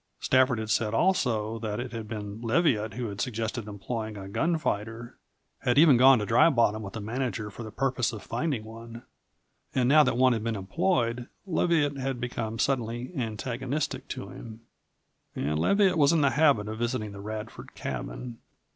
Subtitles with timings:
[0.19, 5.19] Stafford had said also that it had been Leviatt who had suggested employing a gunfighter
[5.59, 9.03] had even gone to Dry Bottom with the manager for the purpose of finding one.
[9.75, 14.61] And now that one had been employed Leviatt had become suddenly antagonistic to him.
[15.35, 18.39] And Leviatt was in the habit of visiting the Radford cabin.